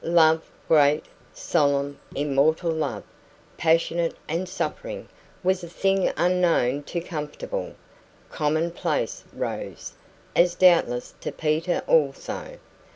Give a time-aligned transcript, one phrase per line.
[0.03, 3.03] Love great, solemn, immortal Love,
[3.55, 5.07] passionate and suffering
[5.43, 7.75] was a thing unknown to comfortable,
[8.31, 9.93] commonplace Rose,
[10.35, 12.57] as doubtless to Peter also.